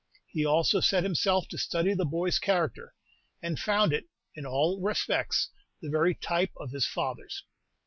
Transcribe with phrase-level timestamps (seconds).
[0.25, 2.95] He also set himself to study the boy's character,
[3.39, 7.43] and found it, in all respects, the very type of his father's.